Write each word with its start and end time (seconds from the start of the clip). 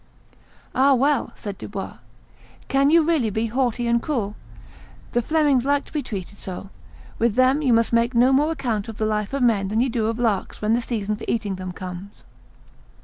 "Ah! 0.73 0.95
well!" 0.95 1.31
said 1.35 1.59
Dubois, 1.59 1.97
"can 2.67 2.89
you 2.89 3.03
really 3.03 3.29
be 3.29 3.45
haughty 3.45 3.85
and 3.85 4.01
cruel? 4.01 4.35
The 5.11 5.21
Flemings 5.21 5.63
like 5.63 5.85
to 5.85 5.93
be 5.93 6.01
treated 6.01 6.39
so; 6.39 6.71
with 7.19 7.35
them 7.35 7.61
you 7.61 7.71
must 7.71 7.93
make 7.93 8.15
no 8.15 8.33
more 8.33 8.51
account 8.51 8.87
of 8.87 8.97
the 8.97 9.05
life 9.05 9.31
of 9.31 9.43
men 9.43 9.67
than 9.67 9.79
you 9.79 9.89
do 9.89 10.07
of 10.07 10.17
larks 10.17 10.59
when 10.59 10.73
the 10.73 10.81
season 10.81 11.17
for 11.17 11.25
eating 11.27 11.53
them 11.57 11.71
comes." 11.71 12.23